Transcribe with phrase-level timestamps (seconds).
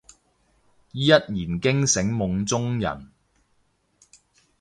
[0.93, 1.21] 一言
[1.61, 3.11] 驚醒夢中人